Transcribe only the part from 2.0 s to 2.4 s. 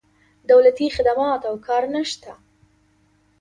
شته.